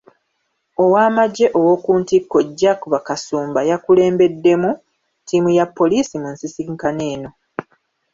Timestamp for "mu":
6.21-6.29